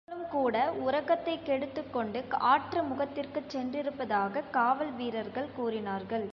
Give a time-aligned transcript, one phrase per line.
[0.07, 6.27] அவர்களும் கூட உறக்கத்தைக் கெடுத்துக்கொண்டு ஆற்று முகத்திற்குச் சென்றிருப்பதாகக் காவல் வீரர்கள் கூறினார்கள்.